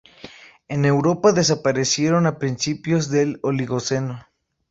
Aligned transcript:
En 0.67 0.85
Europa 0.85 1.31
desaparecieron 1.31 2.25
a 2.25 2.39
principios 2.39 3.11
del 3.11 3.37
Oligoceno. 3.43 4.25